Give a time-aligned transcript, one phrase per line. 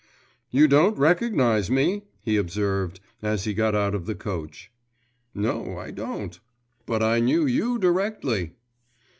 [0.49, 4.71] 'You don't recognise me?' he observed, as he got out of the coach.
[5.35, 6.39] 'No, I don't.'
[6.87, 8.53] 'But I knew you directly.